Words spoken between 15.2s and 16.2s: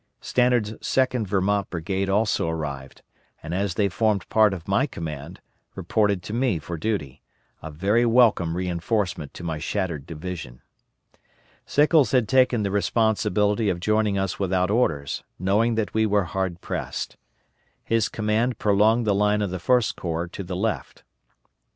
knowing that we